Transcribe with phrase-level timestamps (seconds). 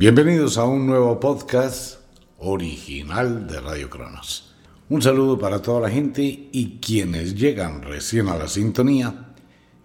[0.00, 1.98] Bienvenidos a un nuevo podcast
[2.38, 4.54] original de Radio Cronos.
[4.88, 9.32] Un saludo para toda la gente y quienes llegan recién a la sintonía.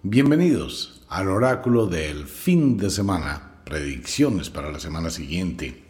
[0.04, 5.84] Bienvenidos al oráculo del fin de semana, predicciones para la semana siguiente.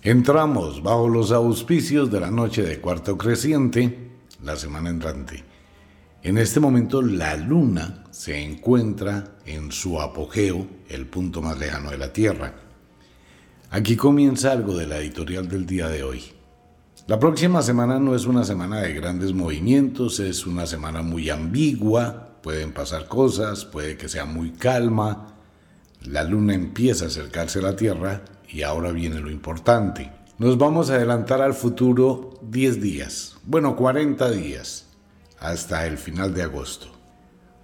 [0.00, 4.12] Entramos bajo los auspicios de la noche de cuarto creciente,
[4.44, 5.42] la semana entrante.
[6.22, 11.98] En este momento la luna se encuentra en su apogeo, el punto más lejano de
[11.98, 12.63] la Tierra.
[13.74, 16.22] Aquí comienza algo de la editorial del día de hoy.
[17.08, 22.36] La próxima semana no es una semana de grandes movimientos, es una semana muy ambigua,
[22.40, 25.34] pueden pasar cosas, puede que sea muy calma,
[26.04, 30.12] la luna empieza a acercarse a la Tierra y ahora viene lo importante.
[30.38, 34.86] Nos vamos a adelantar al futuro 10 días, bueno 40 días,
[35.40, 36.86] hasta el final de agosto.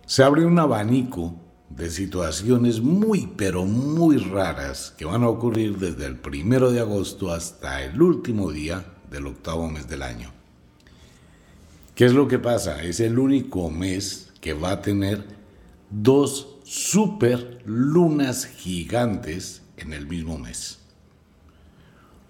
[0.07, 1.37] Se abre un abanico
[1.71, 7.33] de situaciones muy pero muy raras que van a ocurrir desde el primero de agosto
[7.33, 10.33] hasta el último día del octavo mes del año.
[11.95, 12.83] ¿Qué es lo que pasa?
[12.83, 15.25] Es el único mes que va a tener
[15.91, 20.79] dos super lunas gigantes en el mismo mes.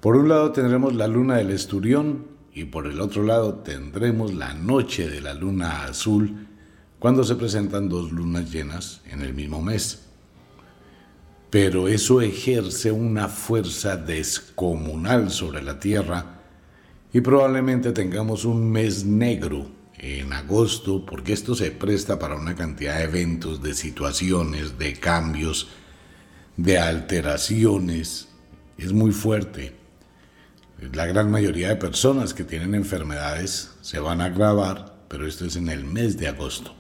[0.00, 4.54] Por un lado tendremos la luna del esturión y por el otro lado tendremos la
[4.54, 6.48] noche de la luna azul
[7.00, 10.02] cuando se presentan dos lunas llenas en el mismo mes.
[11.48, 16.42] Pero eso ejerce una fuerza descomunal sobre la Tierra
[17.12, 22.98] y probablemente tengamos un mes negro en agosto porque esto se presta para una cantidad
[22.98, 25.68] de eventos, de situaciones, de cambios,
[26.58, 28.28] de alteraciones.
[28.76, 29.74] Es muy fuerte.
[30.92, 35.56] La gran mayoría de personas que tienen enfermedades se van a agravar, pero esto es
[35.56, 36.79] en el mes de agosto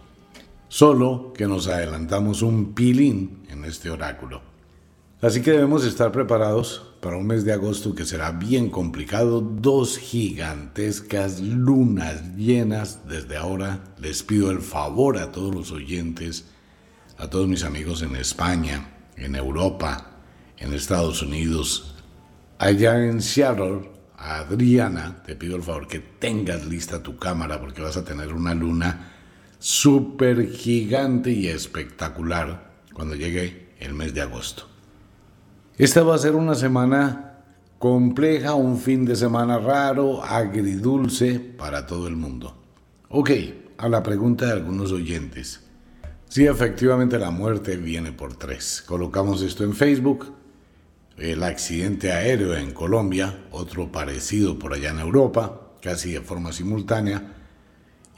[0.70, 4.40] solo que nos adelantamos un pilín en este oráculo.
[5.20, 9.40] Así que debemos estar preparados para un mes de agosto que será bien complicado.
[9.40, 13.00] Dos gigantescas lunas llenas.
[13.06, 16.46] Desde ahora les pido el favor a todos los oyentes,
[17.18, 20.22] a todos mis amigos en España, en Europa,
[20.56, 21.96] en Estados Unidos,
[22.58, 23.90] allá en Seattle.
[24.16, 28.54] Adriana, te pido el favor que tengas lista tu cámara porque vas a tener una
[28.54, 29.09] luna
[29.60, 34.64] súper gigante y espectacular cuando llegue el mes de agosto.
[35.78, 37.44] Esta va a ser una semana
[37.78, 42.56] compleja, un fin de semana raro, agridulce para todo el mundo.
[43.10, 43.30] Ok,
[43.78, 45.60] a la pregunta de algunos oyentes.
[46.28, 48.82] Sí, efectivamente la muerte viene por tres.
[48.86, 50.32] Colocamos esto en Facebook.
[51.16, 57.39] El accidente aéreo en Colombia, otro parecido por allá en Europa, casi de forma simultánea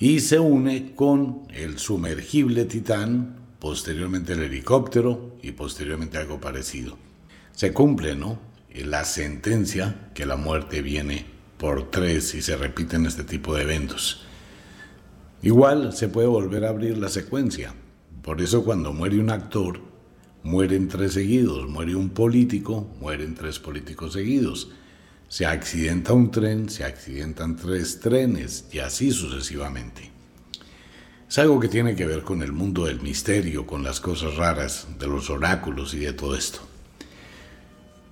[0.02, 6.98] y se une con el sumergible Titán, posteriormente el helicóptero y posteriormente algo parecido.
[7.52, 8.40] Se cumple, ¿no?
[8.74, 11.24] La sentencia que la muerte viene
[11.56, 14.24] por tres y se repiten este tipo de eventos.
[15.40, 17.72] Igual se puede volver a abrir la secuencia.
[18.22, 19.82] Por eso cuando muere un actor,
[20.42, 21.68] mueren tres seguidos.
[21.68, 24.72] Muere un político, mueren tres políticos seguidos
[25.32, 30.10] se accidenta un tren, se accidentan tres trenes y así sucesivamente.
[31.26, 34.88] Es algo que tiene que ver con el mundo del misterio, con las cosas raras,
[34.98, 36.58] de los oráculos y de todo esto.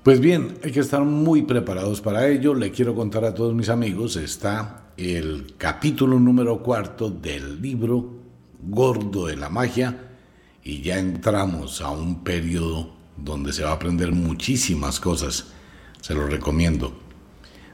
[0.03, 2.55] Pues bien, hay que estar muy preparados para ello.
[2.55, 8.15] Le quiero contar a todos mis amigos, está el capítulo número cuarto del libro
[8.63, 10.09] Gordo de la Magia
[10.65, 15.49] y ya entramos a un periodo donde se va a aprender muchísimas cosas.
[16.01, 17.10] Se lo recomiendo.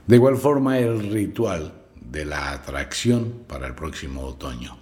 [0.06, 4.78] De igual forma, el ritual de la atracción para el próximo otoño.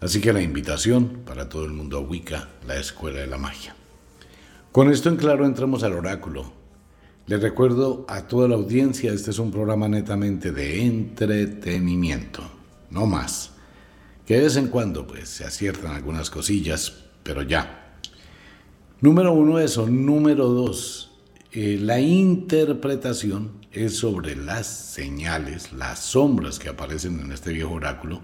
[0.00, 3.74] Así que la invitación para todo el mundo a Wicca, la Escuela de la Magia.
[4.72, 6.52] Con esto en claro entramos al oráculo.
[7.26, 12.42] Les recuerdo a toda la audiencia, este es un programa netamente de entretenimiento,
[12.90, 13.52] no más.
[14.26, 17.98] Que de vez en cuando pues se aciertan algunas cosillas, pero ya.
[19.00, 19.86] Número uno eso.
[19.88, 21.11] Número dos,
[21.52, 28.22] eh, la interpretación es sobre las señales, las sombras que aparecen en este viejo oráculo.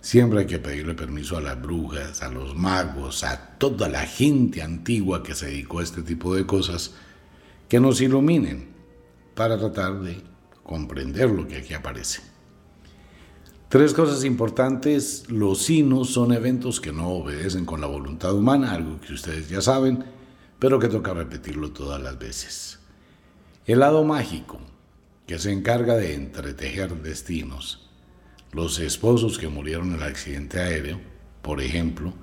[0.00, 4.62] Siempre hay que pedirle permiso a las brujas, a los magos, a toda la gente
[4.62, 6.94] antigua que se dedicó a este tipo de cosas,
[7.68, 8.68] que nos iluminen
[9.34, 10.22] para tratar de
[10.62, 12.20] comprender lo que aquí aparece.
[13.68, 15.24] Tres cosas importantes.
[15.28, 19.60] Los sinos son eventos que no obedecen con la voluntad humana, algo que ustedes ya
[19.60, 20.04] saben,
[20.62, 22.78] pero que toca repetirlo todas las veces.
[23.66, 24.60] El lado mágico
[25.26, 27.90] que se encarga de entretejer destinos.
[28.52, 31.00] Los esposos que murieron en el accidente aéreo,
[31.42, 32.14] por ejemplo,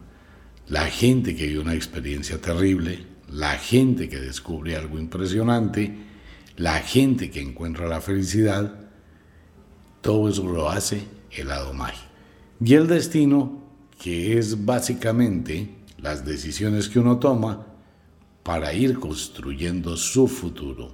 [0.69, 5.97] la gente que vivió una experiencia terrible, la gente que descubre algo impresionante,
[6.55, 8.89] la gente que encuentra la felicidad,
[9.99, 12.07] todo eso lo hace el lado mágico.
[12.63, 13.65] Y el destino,
[14.01, 17.65] que es básicamente las decisiones que uno toma
[18.43, 20.91] para ir construyendo su futuro.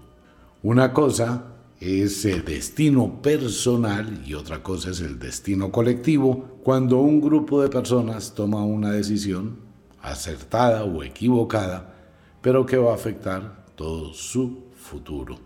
[0.63, 7.21] Una cosa es el destino personal y otra cosa es el destino colectivo cuando un
[7.21, 9.57] grupo de personas toma una decisión
[10.01, 11.93] acertada o equivocada,
[12.41, 15.37] pero que va a afectar todo su futuro.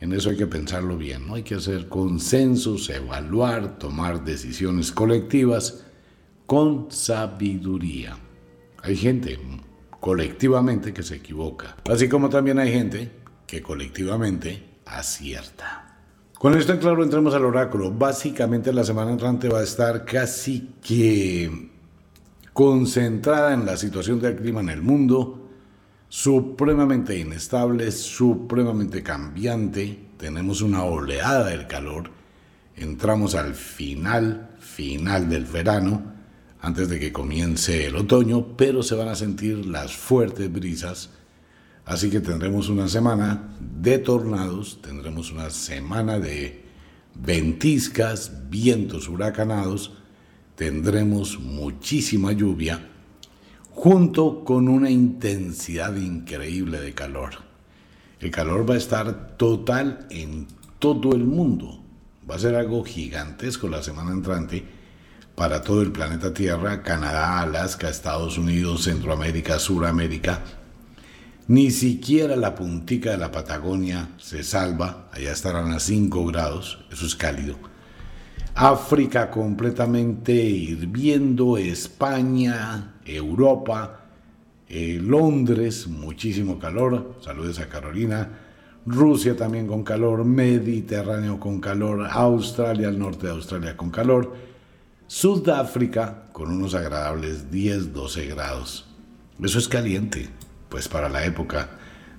[0.00, 1.34] En eso hay que pensarlo bien, ¿no?
[1.34, 5.84] Hay que hacer consensos, evaluar, tomar decisiones colectivas
[6.44, 8.18] con sabiduría.
[8.82, 9.38] Hay gente
[10.00, 13.12] colectivamente que se equivoca, así como también hay gente
[13.46, 15.86] que colectivamente acierta.
[16.38, 17.90] Con esto en claro entremos al oráculo.
[17.90, 21.70] Básicamente la semana entrante va a estar casi que
[22.52, 25.48] concentrada en la situación del clima en el mundo,
[26.08, 29.98] supremamente inestable, supremamente cambiante.
[30.18, 32.10] Tenemos una oleada del calor.
[32.76, 36.15] Entramos al final, final del verano,
[36.66, 41.10] antes de que comience el otoño, pero se van a sentir las fuertes brisas
[41.86, 46.64] Así que tendremos una semana de tornados, tendremos una semana de
[47.14, 49.92] ventiscas, vientos huracanados,
[50.56, 52.88] tendremos muchísima lluvia,
[53.70, 57.34] junto con una intensidad increíble de calor.
[58.18, 60.48] El calor va a estar total en
[60.80, 61.84] todo el mundo.
[62.28, 64.64] Va a ser algo gigantesco la semana entrante
[65.36, 70.40] para todo el planeta Tierra, Canadá, Alaska, Estados Unidos, Centroamérica, Suramérica.
[71.48, 77.06] Ni siquiera la puntica de la Patagonia se salva, allá estarán a 5 grados, eso
[77.06, 77.56] es cálido.
[78.54, 84.06] África completamente hirviendo, España, Europa,
[84.68, 88.40] eh, Londres, muchísimo calor, saludos a Carolina,
[88.86, 94.55] Rusia también con calor, Mediterráneo con calor, Australia, al norte de Australia con calor,
[95.08, 98.86] Sudáfrica con unos agradables 10-12 grados.
[99.40, 100.28] Eso es caliente
[100.68, 101.70] pues para la época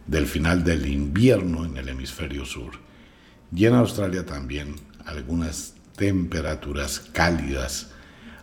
[0.05, 2.71] del final del invierno en el hemisferio sur.
[3.53, 4.75] Y en Australia también
[5.05, 7.91] algunas temperaturas cálidas.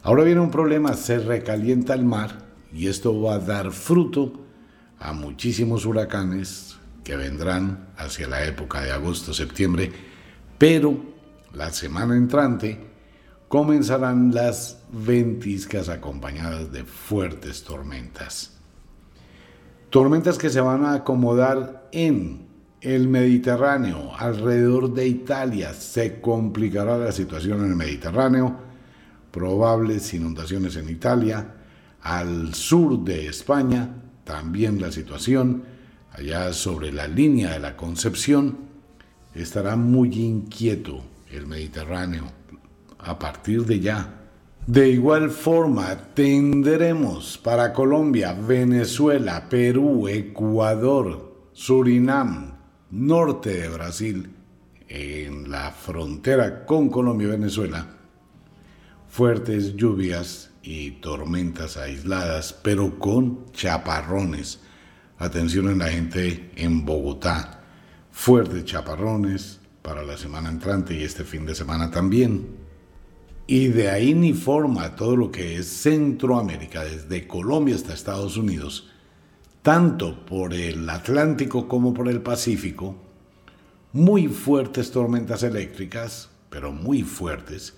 [0.02, 4.44] Ahora viene un problema, se recalienta el mar y esto va a dar fruto
[4.98, 9.90] a muchísimos huracanes que vendrán hacia la época de agosto-septiembre,
[10.58, 10.98] pero
[11.54, 12.93] la semana entrante
[13.48, 18.52] comenzarán las ventiscas acompañadas de fuertes tormentas.
[19.90, 22.46] Tormentas que se van a acomodar en
[22.80, 25.72] el Mediterráneo, alrededor de Italia.
[25.72, 28.56] Se complicará la situación en el Mediterráneo,
[29.30, 31.54] probables inundaciones en Italia,
[32.02, 33.88] al sur de España,
[34.24, 35.64] también la situación,
[36.12, 38.58] allá sobre la línea de la Concepción,
[39.34, 42.43] estará muy inquieto el Mediterráneo
[43.04, 44.24] a partir de ya
[44.66, 52.54] de igual forma, tendremos para Colombia, Venezuela, Perú, Ecuador, Surinam,
[52.90, 54.30] norte de Brasil,
[54.88, 57.86] en la frontera con Colombia y Venezuela,
[59.06, 64.60] fuertes lluvias y tormentas aisladas, pero con chaparrones.
[65.18, 67.60] Atención en la gente en Bogotá.
[68.10, 72.63] Fuertes chaparrones para la semana entrante y este fin de semana también.
[73.46, 78.88] Y de ahí ni forma todo lo que es Centroamérica, desde Colombia hasta Estados Unidos,
[79.60, 82.96] tanto por el Atlántico como por el Pacífico,
[83.92, 87.74] muy fuertes tormentas eléctricas, pero muy fuertes,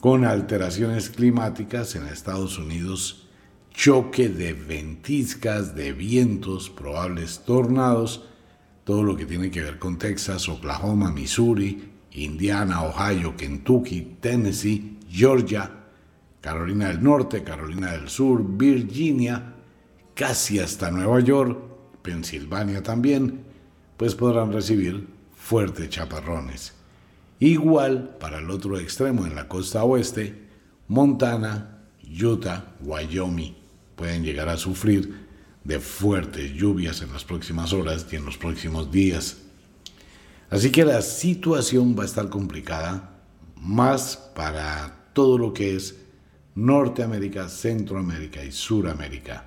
[0.00, 3.28] con alteraciones climáticas en Estados Unidos,
[3.74, 8.24] choque de ventiscas, de vientos, probables tornados,
[8.84, 15.70] todo lo que tiene que ver con Texas, Oklahoma, Missouri, Indiana, Ohio, Kentucky, Tennessee, Georgia,
[16.40, 19.54] Carolina del Norte, Carolina del Sur, Virginia,
[20.14, 21.58] casi hasta Nueva York,
[22.02, 23.44] Pensilvania también,
[23.96, 26.74] pues podrán recibir fuertes chaparrones.
[27.38, 30.34] Igual para el otro extremo en la costa oeste,
[30.88, 31.78] Montana,
[32.20, 33.54] Utah, Wyoming
[33.96, 35.28] pueden llegar a sufrir
[35.64, 39.41] de fuertes lluvias en las próximas horas y en los próximos días.
[40.52, 43.08] Así que la situación va a estar complicada
[43.56, 45.96] más para todo lo que es
[46.54, 49.46] Norteamérica, Centroamérica y Suramérica.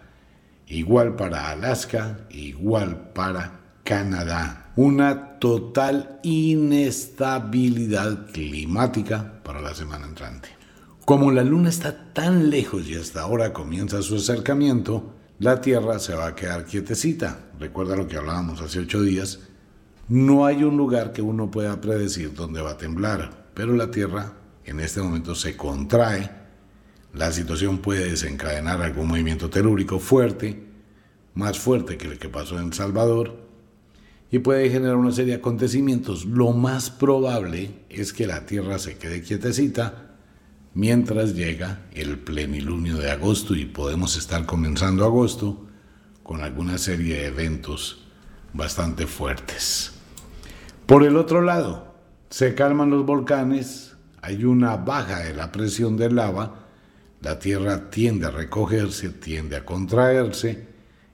[0.66, 4.72] Igual para Alaska, igual para Canadá.
[4.78, 10.50] Una total inestabilidad climática para la semana entrante.
[11.06, 16.16] Como la Luna está tan lejos y hasta ahora comienza su acercamiento, la Tierra se
[16.16, 19.38] va a quedar quietecita, recuerda lo que hablábamos hace ocho días,
[20.08, 24.34] no hay un lugar que uno pueda predecir dónde va a temblar, pero la Tierra
[24.64, 26.30] en este momento se contrae,
[27.14, 30.64] la situación puede desencadenar algún movimiento telúrico fuerte,
[31.34, 33.46] más fuerte que el que pasó en El Salvador,
[34.32, 36.26] y puede generar una serie de acontecimientos.
[36.26, 40.18] Lo más probable es que la Tierra se quede quietecita
[40.74, 45.66] mientras llega el plenilunio de agosto y podemos estar comenzando agosto
[46.22, 48.04] con alguna serie de eventos
[48.54, 49.95] bastante fuertes.
[50.86, 51.96] Por el otro lado,
[52.30, 56.68] se calman los volcanes, hay una baja de la presión del lava,
[57.22, 60.68] la Tierra tiende a recogerse, tiende a contraerse,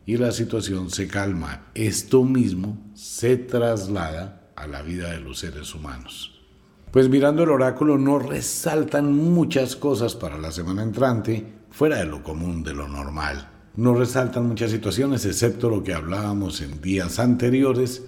[0.06, 1.68] y la situación se calma.
[1.74, 6.42] Esto mismo se traslada a la vida de los seres humanos.
[6.92, 12.24] Pues mirando el oráculo no resaltan muchas cosas para la semana entrante, fuera de lo
[12.24, 13.48] común, de lo normal.
[13.78, 18.04] No resaltan muchas situaciones, excepto lo que hablábamos en días anteriores,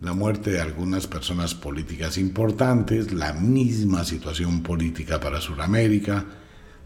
[0.00, 6.24] la muerte de algunas personas políticas importantes, la misma situación política para Sudamérica,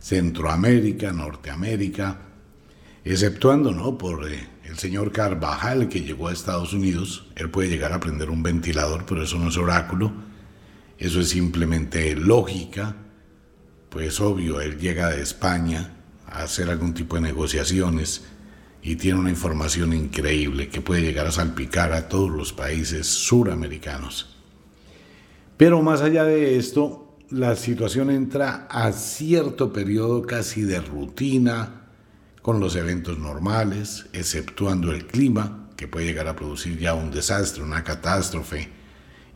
[0.00, 2.18] Centroamérica, Norteamérica,
[3.04, 3.96] exceptuando ¿no?
[3.96, 7.30] por eh, el señor Carvajal que llegó a Estados Unidos.
[7.36, 10.12] Él puede llegar a prender un ventilador, pero eso no es oráculo,
[10.98, 12.96] eso es simplemente lógica.
[13.90, 18.24] Pues obvio, él llega de España a hacer algún tipo de negociaciones
[18.86, 24.36] y tiene una información increíble que puede llegar a salpicar a todos los países suramericanos.
[25.56, 31.86] Pero más allá de esto, la situación entra a cierto periodo casi de rutina,
[32.42, 37.62] con los eventos normales, exceptuando el clima, que puede llegar a producir ya un desastre,
[37.62, 38.68] una catástrofe,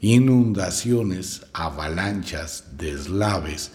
[0.03, 3.73] inundaciones, avalanchas, deslaves,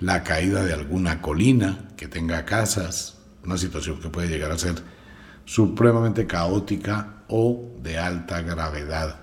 [0.00, 4.95] la caída de alguna colina que tenga casas, una situación que puede llegar a ser
[5.46, 9.20] supremamente caótica o de alta gravedad.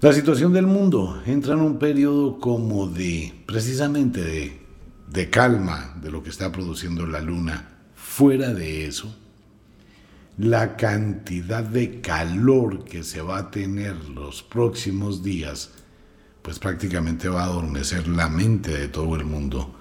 [0.00, 4.62] La situación del mundo entra en un periodo como de, precisamente de
[5.12, 7.68] de calma de lo que está produciendo la luna.
[7.94, 9.14] Fuera de eso,
[10.38, 15.70] la cantidad de calor que se va a tener los próximos días,
[16.40, 19.74] pues prácticamente va a adormecer la mente de todo el mundo.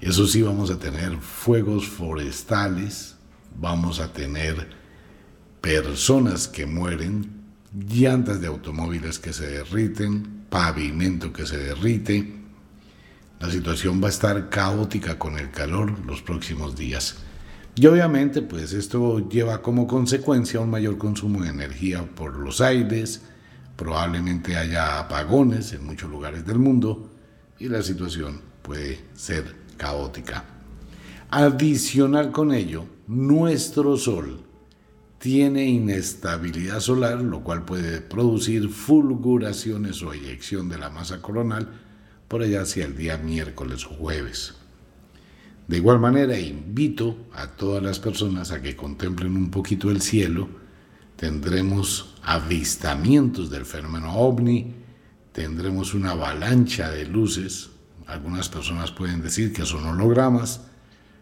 [0.00, 3.16] Eso sí, vamos a tener fuegos forestales,
[3.60, 4.68] vamos a tener
[5.60, 12.34] personas que mueren, llantas de automóviles que se derriten, pavimento que se derrite,
[13.40, 17.16] la situación va a estar caótica con el calor los próximos días.
[17.74, 23.22] Y obviamente, pues esto lleva como consecuencia un mayor consumo de energía por los aires,
[23.76, 27.12] probablemente haya apagones en muchos lugares del mundo
[27.60, 30.44] y la situación puede ser caótica.
[31.30, 34.44] Adicional con ello, nuestro Sol
[35.18, 41.72] tiene inestabilidad solar, lo cual puede producir fulguraciones o eyección de la masa coronal,
[42.28, 44.54] por allá hacia el día miércoles o jueves.
[45.66, 50.48] De igual manera, invito a todas las personas a que contemplen un poquito el cielo.
[51.16, 54.74] Tendremos avistamientos del fenómeno ovni,
[55.32, 57.70] tendremos una avalancha de luces.
[58.06, 60.67] Algunas personas pueden decir que son hologramas,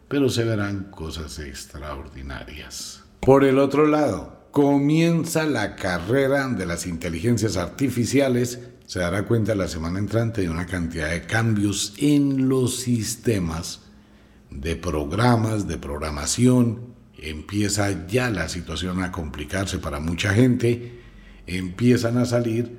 [0.08, 3.04] pero se verán cosas extraordinarias.
[3.20, 9.66] Por el otro lado, comienza la carrera de las inteligencias artificiales se dará cuenta la
[9.66, 13.80] semana entrante de una cantidad de cambios en los sistemas
[14.50, 16.94] de programas, de programación.
[17.18, 21.00] Empieza ya la situación a complicarse para mucha gente.
[21.48, 22.78] Empiezan a salir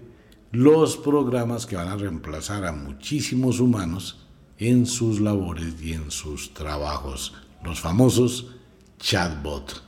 [0.53, 4.26] los programas que van a reemplazar a muchísimos humanos
[4.57, 7.33] en sus labores y en sus trabajos.
[7.63, 8.55] Los famosos
[8.99, 9.83] chatbot.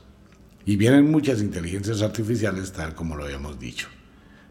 [0.66, 3.88] Y vienen muchas inteligencias artificiales tal como lo habíamos dicho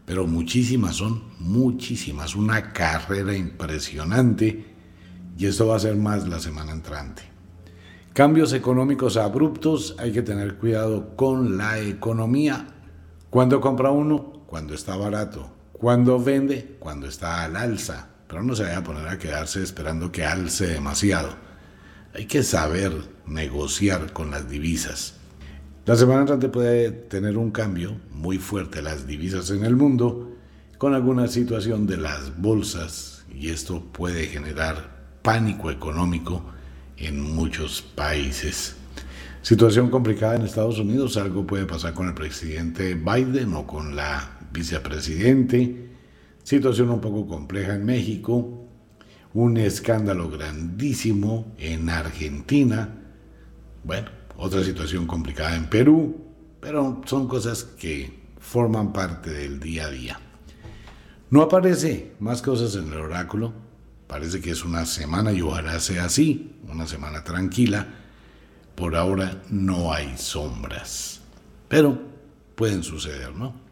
[0.09, 4.65] pero muchísimas son, muchísimas, una carrera impresionante
[5.37, 7.21] y esto va a ser más la semana entrante.
[8.13, 12.69] Cambios económicos abruptos, hay que tener cuidado con la economía.
[13.29, 15.51] Cuando compra uno, cuando está barato.
[15.73, 18.09] Cuando vende, cuando está al alza.
[18.29, 21.35] Pero no se vaya a poner a quedarse esperando que alce demasiado.
[22.13, 22.93] Hay que saber
[23.25, 25.15] negociar con las divisas.
[25.85, 30.37] La semana entrante puede tener un cambio muy fuerte las divisas en el mundo
[30.77, 36.45] con alguna situación de las bolsas y esto puede generar pánico económico
[36.97, 38.75] en muchos países.
[39.41, 44.37] Situación complicada en Estados Unidos, algo puede pasar con el presidente Biden o con la
[44.51, 45.88] vicepresidente.
[46.49, 48.65] Situación un poco compleja en México,
[49.35, 52.89] un escándalo grandísimo en Argentina.
[53.83, 56.25] Bueno, otra situación complicada en Perú,
[56.59, 60.19] pero son cosas que forman parte del día a día.
[61.29, 63.53] No aparece más cosas en el oráculo,
[64.07, 67.89] parece que es una semana y ojalá sea así, una semana tranquila.
[68.73, 71.21] Por ahora no hay sombras,
[71.67, 72.01] pero
[72.55, 73.68] pueden suceder, ¿no?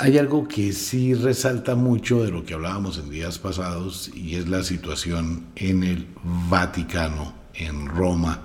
[0.00, 4.48] Hay algo que sí resalta mucho de lo que hablábamos en días pasados y es
[4.48, 6.06] la situación en el
[6.48, 8.44] Vaticano, en Roma.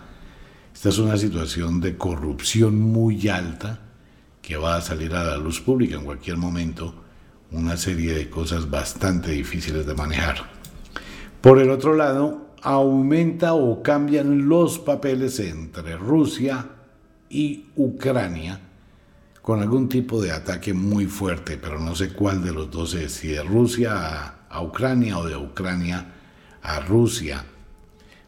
[0.73, 3.81] Esta es una situación de corrupción muy alta
[4.41, 6.95] que va a salir a la luz pública en cualquier momento,
[7.51, 10.37] una serie de cosas bastante difíciles de manejar.
[11.39, 16.67] Por el otro lado, aumenta o cambian los papeles entre Rusia
[17.29, 18.59] y Ucrania
[19.43, 23.11] con algún tipo de ataque muy fuerte, pero no sé cuál de los dos es,
[23.11, 26.13] si de Rusia a, Ucrania o de Ucrania
[26.61, 27.43] a Rusia.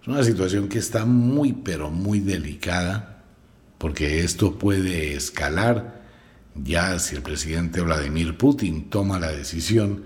[0.01, 3.24] Es una situación que está muy, pero muy delicada,
[3.77, 6.03] porque esto puede escalar
[6.53, 10.03] ya si el presidente Vladimir Putin toma la decisión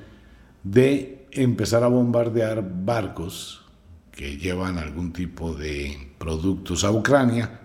[0.64, 3.66] de empezar a bombardear barcos
[4.12, 7.62] que llevan algún tipo de productos a Ucrania,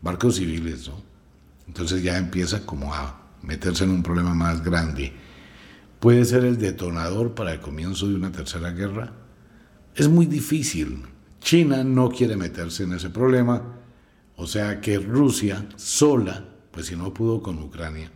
[0.00, 1.15] barcos civiles, ¿no?
[1.66, 5.12] Entonces ya empieza como a meterse en un problema más grande.
[6.00, 9.12] ¿Puede ser el detonador para el comienzo de una tercera guerra?
[9.94, 11.04] Es muy difícil.
[11.40, 13.62] China no quiere meterse en ese problema,
[14.36, 18.10] o sea que Rusia sola, pues si no pudo con Ucrania,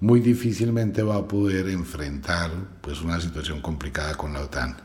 [0.00, 4.76] muy difícilmente va a poder enfrentar pues una situación complicada con la OTAN.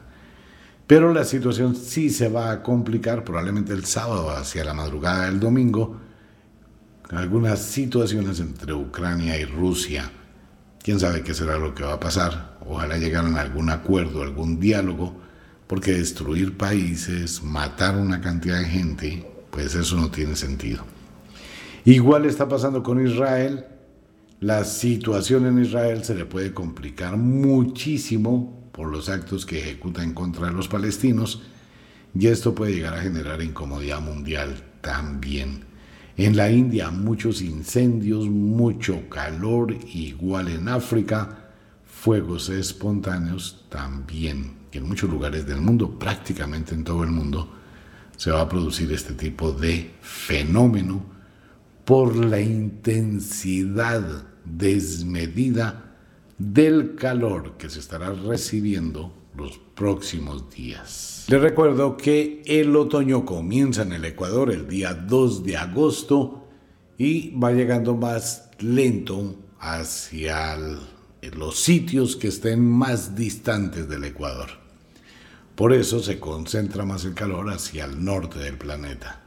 [0.87, 5.39] Pero la situación sí se va a complicar probablemente el sábado hacia la madrugada del
[5.39, 5.99] domingo,
[7.17, 10.11] algunas situaciones entre Ucrania y Rusia.
[10.81, 12.57] Quién sabe qué será lo que va a pasar.
[12.67, 15.19] Ojalá llegaran a algún acuerdo, algún diálogo,
[15.67, 20.83] porque destruir países, matar una cantidad de gente, pues eso no tiene sentido.
[21.85, 23.65] Igual está pasando con Israel.
[24.39, 30.13] La situación en Israel se le puede complicar muchísimo por los actos que ejecuta en
[30.13, 31.41] contra de los palestinos
[32.15, 35.68] y esto puede llegar a generar incomodidad mundial también.
[36.19, 41.49] En la India muchos incendios, mucho calor, igual en África,
[41.85, 44.51] fuegos espontáneos también.
[44.73, 47.49] En muchos lugares del mundo, prácticamente en todo el mundo,
[48.17, 51.05] se va a producir este tipo de fenómeno
[51.85, 55.95] por la intensidad desmedida
[56.37, 61.25] del calor que se estará recibiendo los próximos días.
[61.27, 66.47] Les recuerdo que el otoño comienza en el Ecuador el día 2 de agosto
[66.97, 70.57] y va llegando más lento hacia
[71.33, 74.49] los sitios que estén más distantes del Ecuador.
[75.55, 79.21] Por eso se concentra más el calor hacia el norte del planeta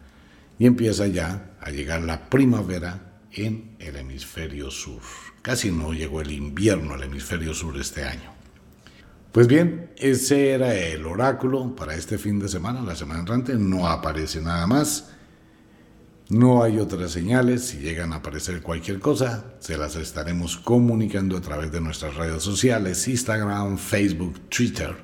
[0.59, 5.03] y empieza ya a llegar la primavera en el hemisferio sur.
[5.42, 8.41] Casi no llegó el invierno al hemisferio sur este año.
[9.32, 13.54] Pues bien, ese era el oráculo para este fin de semana, la semana entrante.
[13.54, 15.08] No aparece nada más.
[16.28, 17.64] No hay otras señales.
[17.64, 22.42] Si llegan a aparecer cualquier cosa, se las estaremos comunicando a través de nuestras redes
[22.42, 24.94] sociales, Instagram, Facebook, Twitter,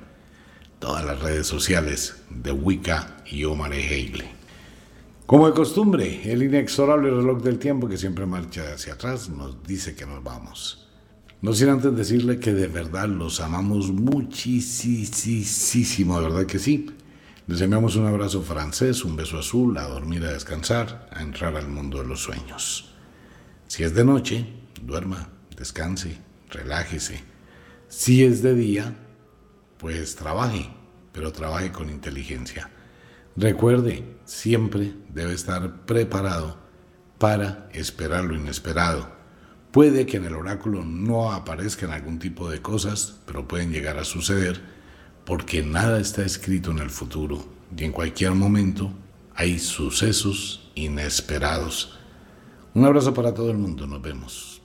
[0.77, 4.29] todas las redes sociales de Wicca y Omar Heile.
[5.25, 9.95] Como de costumbre, el inexorable reloj del tiempo que siempre marcha hacia atrás nos dice
[9.95, 10.88] que nos vamos.
[11.41, 14.59] No sin antes decirle que de verdad los amamos muchísimo,
[16.19, 16.87] de verdad que sí.
[17.47, 21.69] Les enviamos un abrazo francés, un beso azul, a dormir, a descansar, a entrar al
[21.69, 22.93] mundo de los sueños.
[23.67, 24.47] Si es de noche,
[24.81, 26.17] duerma, descanse,
[26.49, 27.23] relájese.
[27.87, 28.97] Si es de día,
[29.77, 30.69] pues trabaje,
[31.13, 32.69] pero trabaje con inteligencia.
[33.37, 36.57] Recuerde, siempre debe estar preparado
[37.17, 39.18] para esperar lo inesperado
[39.71, 44.03] Puede que en el oráculo no aparezcan algún tipo de cosas, pero pueden llegar a
[44.03, 44.61] suceder
[45.25, 47.45] porque nada está escrito en el futuro
[47.77, 48.91] y en cualquier momento
[49.35, 51.99] hay sucesos inesperados.
[52.73, 54.59] Un abrazo para todo el mundo, nos vemos.